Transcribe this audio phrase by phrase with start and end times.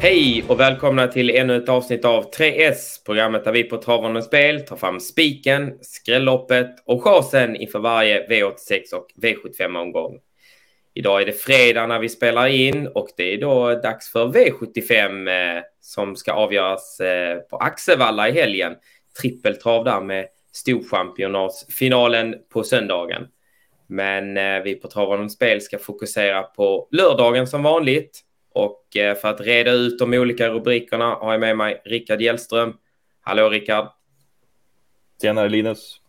[0.00, 4.60] Hej och välkomna till ännu ett avsnitt av 3S, programmet där vi på Travande Spel
[4.60, 10.18] tar fram spiken, skrälloppet och chansen inför varje V86 och V75-omgång.
[10.94, 15.56] Idag är det fredag när vi spelar in och det är då dags för V75
[15.56, 18.74] eh, som ska avgöras eh, på Axevalla i helgen.
[19.20, 23.26] Trippeltrav där med Storchampionatsfinalen på söndagen.
[23.86, 28.24] Men eh, vi på Travande Spel ska fokusera på lördagen som vanligt
[28.58, 32.74] och eh, för att reda ut de olika rubrikerna har jag med mig Rickard Hjellström.
[33.20, 33.88] Hallå Rickard!
[35.22, 36.00] Tjenare Linus!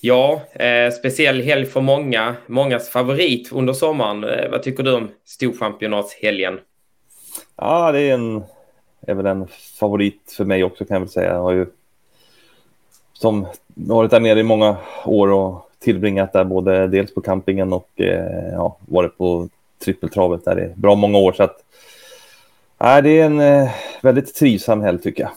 [0.00, 2.36] Ja, eh, speciell helg för många.
[2.46, 4.24] Mångas favorit under sommaren.
[4.24, 6.60] Eh, vad tycker du om Storchampionatshelgen?
[7.56, 8.44] Ja, det är, en,
[9.06, 9.46] är väl en
[9.78, 11.32] favorit för mig också kan jag väl säga.
[11.32, 11.66] Jag har ju
[13.12, 18.00] som varit där nere i många år och tillbringat där både dels på campingen och
[18.00, 19.48] eh, ja, varit på
[19.84, 21.32] trippeltravet där i bra många år.
[21.32, 21.56] Så att,
[22.80, 23.70] äh, det är en eh,
[24.02, 25.32] väldigt trivsam helg tycker jag.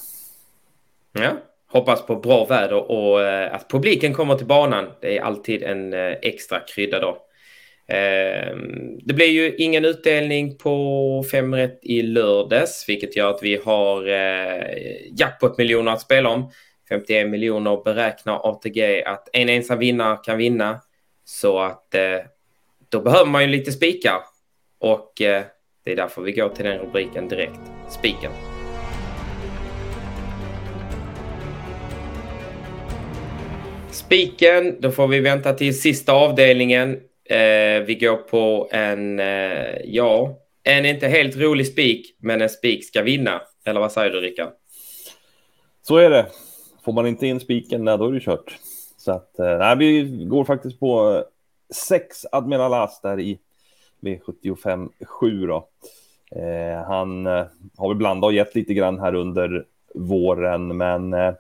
[1.24, 1.32] Ja,
[1.72, 4.86] hoppas på bra väder och eh, att publiken kommer till banan.
[5.02, 7.18] Det är alltid en eh, extra krydda då.
[7.88, 13.62] Ehm, det blir ju ingen utdelning på fem rätt i lördags, vilket gör att vi
[13.66, 14.64] har eh,
[15.20, 16.52] jackpot-miljoner att spela om.
[16.90, 20.80] 51 miljoner beräknar ATG att en ensam vinnare kan vinna.
[21.26, 22.20] Så att eh,
[22.90, 24.22] då behöver man ju lite spikar.
[24.80, 25.44] Och eh,
[25.86, 27.60] det är därför vi går till den rubriken direkt.
[27.90, 28.32] Spiken.
[33.92, 36.94] Spiken, då får vi vänta till sista avdelningen.
[37.30, 42.86] Eh, vi går på en, eh, ja, en inte helt rolig spik, men en spik
[42.86, 43.42] ska vinna.
[43.66, 44.50] Eller vad säger du, Rickard?
[45.82, 46.26] Så är det.
[46.86, 48.58] Får man inte in spiken, då är det kört.
[48.98, 51.24] Så att, eh, nej, vi går faktiskt på eh,
[51.76, 53.40] sex Admiral As där i
[54.00, 55.68] V75 7 då.
[56.32, 57.46] Eh, han eh,
[57.78, 59.66] har väl blandat och gett lite grann här under
[59.96, 61.34] våren, men eh,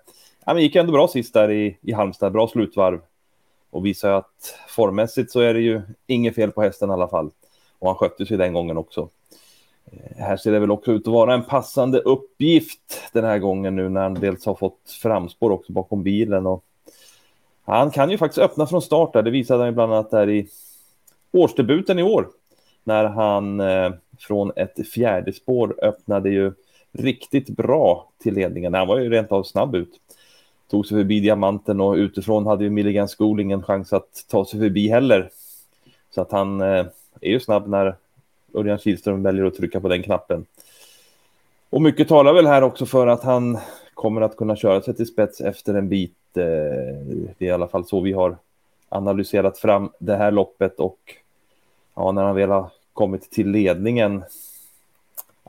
[0.46, 2.32] han gick ändå bra sist där i, i Halmstad.
[2.32, 3.02] Bra slutvarv
[3.70, 7.32] och visar att formmässigt så är det ju inget fel på hästen i alla fall.
[7.80, 9.10] Och han skötte sig den gången också.
[9.86, 13.76] Eh, här ser det väl också ut att vara en passande uppgift den här gången
[13.76, 16.64] nu när han dels har fått framspår också bakom bilen och
[17.66, 19.24] han kan ju faktiskt öppna från start där.
[19.24, 20.48] Det visade han ju bland annat där i
[21.32, 22.28] årsdebuten i år
[22.88, 26.52] när han eh, från ett fjärde spår öppnade ju
[26.92, 28.74] riktigt bra till ledningen.
[28.74, 30.00] Han var ju rent av snabb ut.
[30.70, 34.60] Tog sig förbi diamanten och utifrån hade ju Milligan School ingen chans att ta sig
[34.60, 35.30] förbi heller.
[36.12, 36.86] Så att han eh,
[37.22, 37.96] är ju snabb när
[38.54, 40.46] Örjan Kihlström väljer att trycka på den knappen.
[41.70, 43.58] Och mycket talar väl här också för att han
[43.94, 46.38] kommer att kunna köra sig till spets efter en bit.
[46.38, 46.44] Eh,
[47.38, 48.38] det är i alla fall så vi har
[48.90, 51.00] analyserat fram det här loppet och
[51.96, 54.24] ja, när han väl har kommit till ledningen,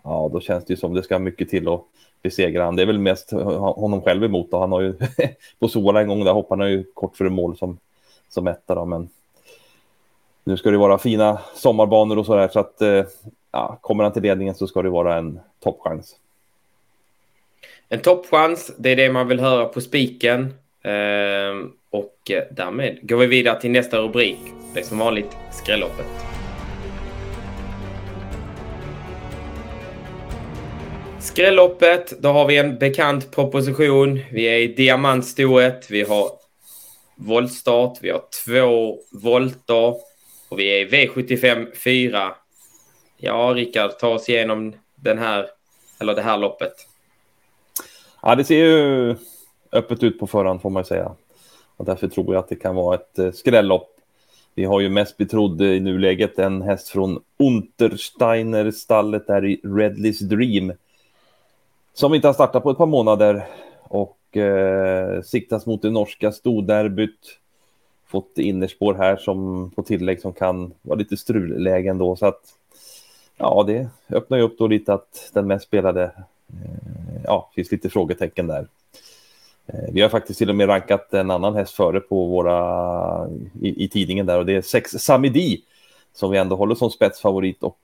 [0.05, 1.83] ja, då känns det ju som det ska mycket till att
[2.23, 2.77] besegra han.
[2.77, 4.59] Det är väl mest honom själv emot Då.
[4.59, 4.95] han har ju
[5.59, 7.79] på Sola en gång där hoppar han ju kort före mål som,
[8.29, 9.09] som etta då, men
[10.45, 13.05] nu ska det vara fina sommarbanor och så där så att eh,
[13.53, 16.17] ja, kommer han till ledningen så ska det vara en toppchans.
[17.89, 20.55] En toppchans, det är det man vill höra på spiken.
[20.83, 24.39] Ehm, och eh, därmed går vi vidare till nästa rubrik.
[24.75, 26.38] Det är som vanligt skrälloppet.
[31.29, 34.21] Skrälloppet, då har vi en bekant proposition.
[34.33, 35.91] Vi är i diamantstoet.
[35.91, 36.31] Vi har
[37.15, 37.99] voltstart.
[38.01, 39.95] Vi har två volter.
[40.49, 42.35] Och vi är i V75 4.
[43.17, 45.47] Ja, Rickard, ta oss igenom den här,
[46.01, 46.73] eller det här loppet.
[48.23, 49.17] Ja, det ser ju
[49.73, 51.13] öppet ut på förhand får man säga.
[51.77, 53.91] Och därför tror jag att det kan vara ett eh, skrällopp.
[54.55, 60.19] Vi har ju mest betrodd i nuläget en häst från Untersteiner stallet där i Redleys
[60.19, 60.73] Dream
[61.99, 63.49] som inte har startat på ett par månader
[63.83, 67.39] och eh, siktas mot det norska storderbyt.
[68.07, 72.41] Fått innerspår här som på tillägg som kan vara lite strullägen då så att
[73.37, 76.05] ja, det öppnar ju upp då lite att den mest spelade.
[76.49, 78.67] Eh, ja, finns lite frågetecken där.
[79.67, 83.29] Eh, vi har faktiskt till och med rankat en annan häst före på våra
[83.61, 85.63] i, i tidningen där och det är sex Samidi
[86.15, 87.81] som vi ändå håller som spetsfavorit och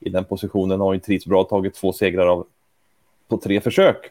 [0.00, 2.46] i den positionen har ju trivts bra tagit två segrar av
[3.28, 4.10] på tre försök.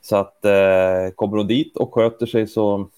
[0.00, 2.88] Så att eh, kommer hon dit och sköter sig så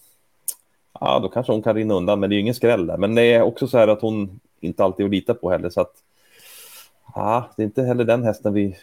[1.00, 2.96] ja, då kanske hon kan rinna undan, men det är ju ingen skräll där.
[2.96, 5.70] Men det är också så här att hon inte alltid är att lita på heller,
[5.70, 5.92] så att
[7.14, 8.76] ja, det är inte heller den hästen vi,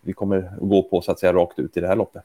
[0.00, 2.22] vi kommer att gå på så att säga rakt ut i det här loppet.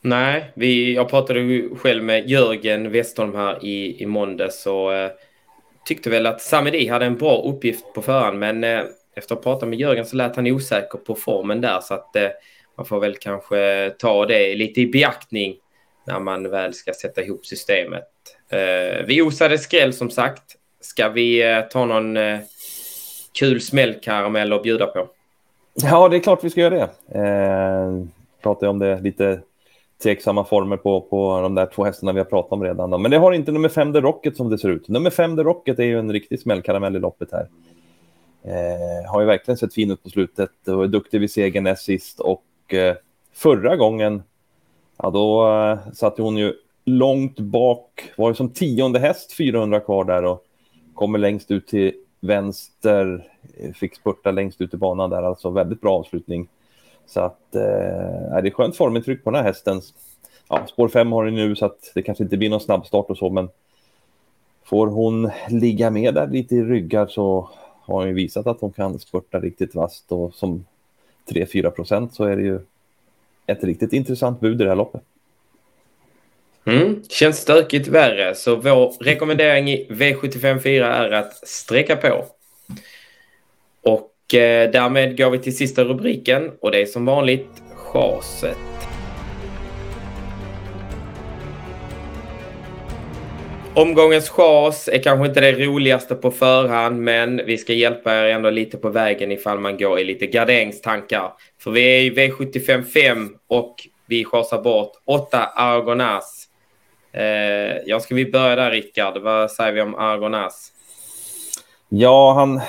[0.00, 5.10] Nej, vi, jag pratade ju själv med Jörgen Westholm här i, i måndags och eh,
[5.84, 8.84] tyckte väl att Samedi hade en bra uppgift på förhand, men eh,
[9.14, 12.16] efter att ha pratat med Jörgen så lät han osäker på formen där så att
[12.16, 12.28] eh,
[12.76, 15.56] man får väl kanske ta det lite i beaktning
[16.06, 18.08] när man väl ska sätta ihop systemet.
[18.48, 20.42] Eh, vi osade skräll som sagt.
[20.80, 22.38] Ska vi eh, ta någon eh,
[23.38, 25.08] kul smällkaramell att bjuda på?
[25.74, 27.18] Ja, det är klart vi ska göra det.
[27.18, 28.04] Eh,
[28.42, 29.40] pratade om det lite
[30.02, 33.02] tveksamma former på, på de där två hästarna vi har pratat om redan.
[33.02, 34.88] Men det har inte nummer fem The Rocket som det ser ut.
[34.88, 37.46] Nummer fem The Rocket är ju en riktig smällkaramell i loppet här.
[38.42, 41.84] Eh, har ju verkligen sett fin ut på slutet och är duktig vid segern näst
[41.84, 42.20] sist.
[42.20, 42.96] Och eh,
[43.32, 44.22] förra gången,
[44.96, 46.54] ja då eh, satt hon ju
[46.84, 50.44] långt bak, var ju som tionde häst 400 kvar där och
[50.94, 55.80] kommer längst ut till vänster, eh, fick spurta längst ut i banan där, alltså väldigt
[55.80, 56.48] bra avslutning.
[57.06, 59.80] Så att eh, det är skönt formintryck på den här hästen.
[60.48, 63.18] Ja, spår 5 har den nu så att det kanske inte blir någon snabbstart och
[63.18, 63.48] så, men
[64.64, 67.50] får hon ligga med där lite i ryggar så
[67.90, 70.64] har hon ju visat att hon kan spurta riktigt vasst och som
[71.28, 72.60] 3-4 procent så är det ju
[73.46, 75.02] ett riktigt intressant bud i det här loppet.
[76.64, 82.24] Mm, känns stökigt värre, så vår rekommendering i V754 är att sträcka på.
[83.82, 88.58] Och eh, därmed går vi till sista rubriken och det är som vanligt chaset.
[93.80, 98.50] Omgångens chas är kanske inte det roligaste på förhand, men vi ska hjälpa er ändå
[98.50, 101.32] lite på vägen ifall man går i lite garderingstankar.
[101.58, 106.48] För vi är i V755 och vi chasar bort åtta Argonas.
[107.12, 109.22] Eh, ja, ska vi börja där, Rickard?
[109.22, 110.72] Vad säger vi om Argonas?
[111.88, 112.60] Ja, han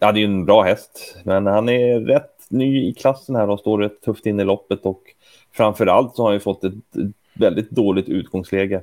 [0.00, 3.50] ja, det är ju en bra häst, men han är rätt ny i klassen här
[3.50, 5.02] och står rätt tufft in i loppet och
[5.52, 6.74] framför allt så har han ju fått ett
[7.34, 8.82] väldigt dåligt utgångsläge.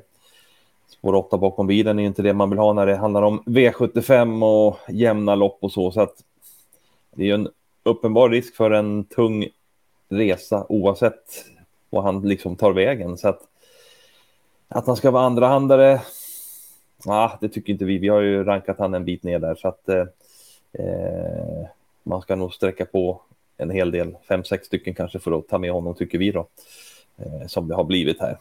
[0.97, 4.45] Spår 8 bakom bilen är inte det man vill ha när det handlar om V75
[4.45, 6.23] och jämna lopp och så, så att
[7.15, 7.49] det är ju en
[7.83, 9.47] uppenbar risk för en tung
[10.09, 11.45] resa oavsett
[11.89, 13.17] vad han liksom tar vägen.
[13.17, 13.41] Så att,
[14.67, 16.01] att han ska vara andrahandare,
[17.05, 17.97] ah, det tycker inte vi.
[17.97, 20.05] Vi har ju rankat han en bit ner där, så att eh,
[20.73, 21.67] eh,
[22.03, 23.21] man ska nog sträcka på
[23.57, 26.47] en hel del, fem, sex stycken kanske för att ta med honom tycker vi då,
[27.17, 28.37] eh, som det har blivit här.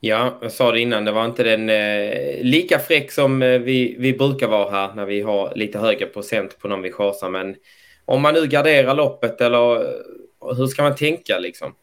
[0.00, 3.96] Ja, jag sa det innan, det var inte den eh, lika fräck som eh, vi,
[3.98, 7.30] vi brukar vara här när vi har lite högre procent på någon vi chasar.
[7.30, 7.56] Men
[8.04, 11.74] om man nu garderar loppet eller eh, hur ska man tänka liksom?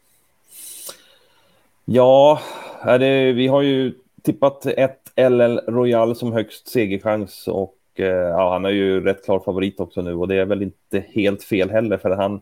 [1.85, 2.39] Ja,
[2.83, 3.93] det, vi har ju
[4.23, 9.39] tippat ett LL Royal som högst segerchans och eh, ja, han är ju rätt klar
[9.39, 12.41] favorit också nu och det är väl inte helt fel heller för han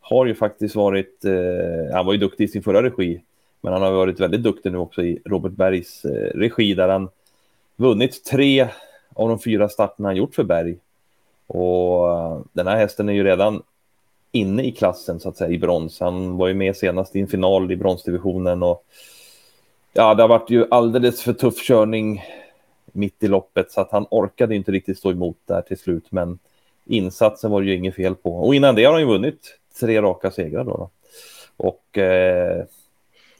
[0.00, 3.22] har ju faktiskt varit, eh, han var ju duktig i sin förra regi
[3.62, 7.08] men han har varit väldigt duktig nu också i Robert Bergs eh, regi där han
[7.76, 8.68] vunnit tre
[9.14, 10.76] av de fyra starterna han gjort för Berg.
[11.46, 13.62] Och eh, den här hästen är ju redan
[14.32, 16.00] inne i klassen så att säga i brons.
[16.00, 18.84] Han var ju med senast i en final i bronsdivisionen och
[19.92, 22.22] ja, det har varit ju alldeles för tuff körning
[22.92, 26.06] mitt i loppet så att han orkade inte riktigt stå emot där till slut.
[26.10, 26.38] Men
[26.84, 30.02] insatsen var det ju inget fel på och innan det har han ju vunnit tre
[30.02, 30.76] raka segrar då.
[30.76, 30.90] då.
[31.56, 32.64] Och eh,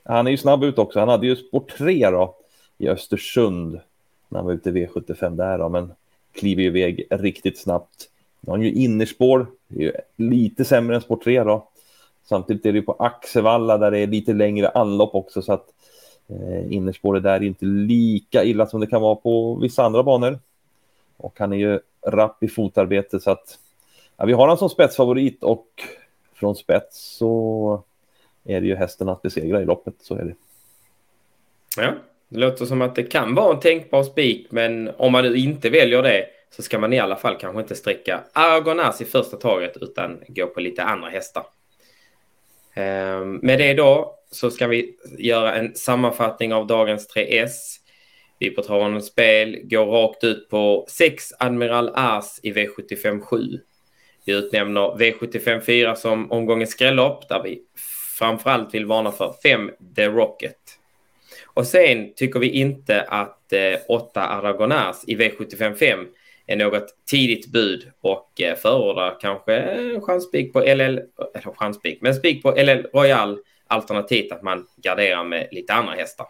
[0.04, 0.98] han är ju snabb ut också.
[0.98, 2.36] Han hade ju spår 3 då
[2.78, 3.80] i Östersund
[4.28, 5.92] när han var ute i V75 där då, men
[6.32, 8.08] kliver ju iväg riktigt snabbt.
[8.40, 11.68] Nu har han ju innerspår, det är ju lite sämre än spår 3 då.
[12.24, 15.66] Samtidigt är det ju på Axevalla där det är lite längre anlopp också så att
[16.28, 20.38] eh, innerspåret där är inte lika illa som det kan vara på vissa andra banor.
[21.16, 23.58] Och han är ju rapp i fotarbete så att
[24.16, 25.66] ja, vi har han som spetsfavorit och
[26.34, 27.82] från spets så
[28.44, 30.34] är det ju hästen att besegra i loppet, så är det.
[31.76, 31.94] Ja,
[32.28, 35.70] det låter som att det kan vara en tänkbar spik, men om man nu inte
[35.70, 39.76] väljer det så ska man i alla fall kanske inte sträcka Argonas i första taget
[39.80, 41.44] utan gå på lite andra hästar.
[42.74, 47.78] Ehm, med det då så ska vi göra en sammanfattning av dagens 3S.
[48.38, 53.60] Vi på Travande Spel går rakt ut på 6 Admiral As i V75 7.
[54.24, 57.62] Vi utnämner V75 4 som omgångens skrällopp där vi
[58.18, 60.56] framförallt vill varna för 5 The Rocket.
[61.46, 66.06] Och sen tycker vi inte att eh, 8 Aragonas i V75 5
[66.46, 72.14] är något tidigt bud och eh, förordar kanske chanspik på LL, eller eh, chanspik, men
[72.14, 76.26] spik på LL Royal alternativt att man garderar med lite andra hästar.